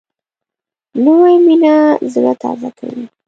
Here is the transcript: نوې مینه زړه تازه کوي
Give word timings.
نوې 1.03 1.33
مینه 1.45 1.75
زړه 2.13 2.33
تازه 2.41 2.69
کوي 2.77 3.05